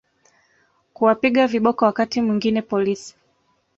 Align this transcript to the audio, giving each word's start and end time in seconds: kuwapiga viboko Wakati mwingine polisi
kuwapiga 0.93 1.47
viboko 1.47 1.85
Wakati 1.85 2.21
mwingine 2.21 2.61
polisi 2.61 3.15